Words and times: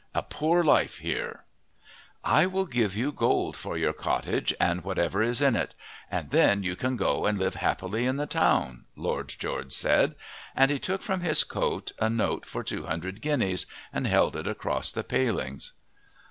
A 0.15 0.23
poor 0.23 0.63
life 0.63 0.97
here!" 0.97 1.43
"I 2.23 2.47
will 2.47 2.65
give 2.65 2.95
you 2.97 3.11
gold 3.11 3.55
for 3.55 3.77
your 3.77 3.93
cottage 3.93 4.51
and 4.59 4.83
whatever 4.83 5.21
is 5.21 5.41
in 5.43 5.55
it, 5.55 5.75
and 6.09 6.31
then 6.31 6.63
you 6.63 6.75
can 6.75 6.97
go 6.97 7.27
and 7.27 7.37
live 7.37 7.53
happily 7.53 8.07
in 8.07 8.17
the 8.17 8.25
town," 8.25 8.85
Lord 8.95 9.29
George 9.29 9.73
said. 9.73 10.15
And 10.55 10.71
he 10.71 10.79
took 10.79 11.03
from 11.03 11.21
his 11.21 11.43
coat 11.43 11.91
a 11.99 12.09
note 12.09 12.47
for 12.47 12.63
two 12.63 12.87
hundred 12.87 13.21
guineas, 13.21 13.67
and 13.93 14.07
held 14.07 14.35
it 14.35 14.47
across 14.47 14.91
the 14.91 15.03
palings. 15.03 15.73